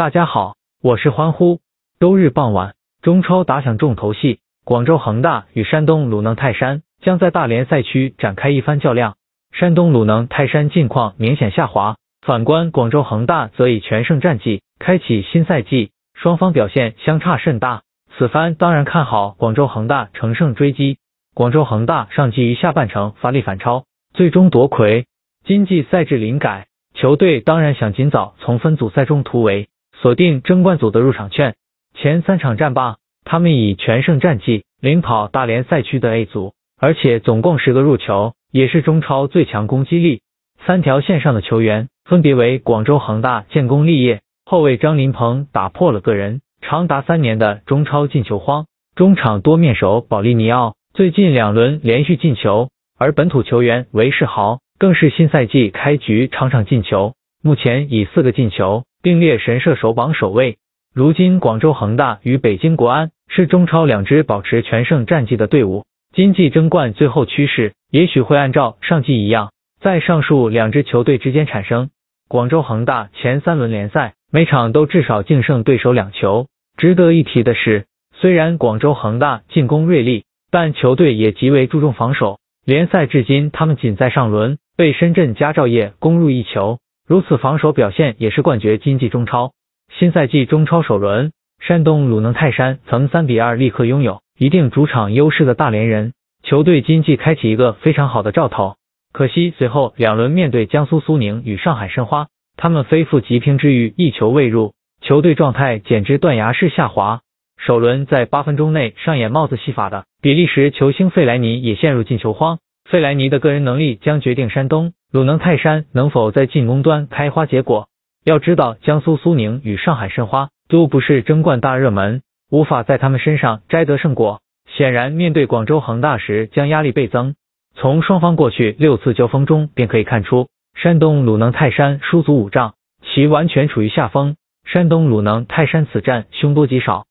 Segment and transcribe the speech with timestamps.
[0.00, 1.60] 大家好，我是欢呼。
[1.98, 9.16] 周日傍晚，中超打响重头戏，广州恒大与山东鲁能泰山将在大连赛区展开一番较量。
[9.52, 17.82] 山东鲁能泰山近况明显下滑，反观广州恒大则以全胜战绩开启新赛季，双方表现相差甚大。
[18.16, 20.96] 此番当然看好广州恒大乘胜追击。
[21.34, 25.04] 广州恒大上季于下半程发力反超，最终夺魁。
[25.44, 29.68] 今季赛制临改，球队当然想尽早从分组赛中突围，
[30.00, 31.54] 锁定争冠组的入场券。
[31.94, 40.22] 前三场战罢，他们以全胜战绩领跑大连赛区的 A 组，而且总共十个入球，也是中超最强攻击力。
[40.66, 54.60] 三条线上的球员分别为广州恒大建功立业，后卫张琳芃打破了个人长达三年的中超进球荒，中场多面手保利尼奥最近两轮连续进球，而本土球员韦世豪。
[54.78, 57.12] 更是新赛季开局场场进球，
[57.42, 60.58] 目前以四个进球并列神射手榜首位。
[60.94, 71.88] 如今广州恒大与北京国安是中超两支保持全胜战绩的队伍，今季争冠最后趋势也许会按照上季一样，在上述两支球队之间产生。
[72.28, 76.46] 广州恒大前三轮联赛每场都至少净胜对手两球。
[76.76, 82.38] 值得一提的是，虽然广州恒大进攻锐利，但球队也极为注重防守。
[82.66, 84.58] 联赛至今，他们仅在上轮。
[84.76, 86.78] 被深圳佳兆业攻入一球，
[87.10, 89.50] 如此防守表现也是冠绝今季中超。
[89.98, 96.12] 新赛季中超首轮，山东鲁能泰山曾三比二力克拥有一定主场优势的大连人，
[96.44, 98.76] 球队今季开启一个非常好的兆头。
[99.12, 107.22] 可惜随后两轮面对江苏苏宁与上海申花，他们非负即平之余一球未入，球队状态简直断崖式下滑。
[107.58, 112.60] 首轮在八分钟内上演帽子戏法的比利时球星费莱尼也陷入进球荒。
[112.90, 117.86] 费莱尼的个人能力将决定山东鲁能泰山能否在进攻端开花结果。
[118.24, 124.40] 要知道，江苏苏宁与上海申花都不是争冠大热门，无法在他们身上摘得胜果。
[124.68, 127.36] 显然，面对广州恒大时将压力倍增。
[127.76, 134.34] 从双方过去六次交锋中便可以看出，山东鲁能泰山输足五仗，其完全处于下风。
[134.64, 137.04] 山东鲁能泰山此战凶多吉少，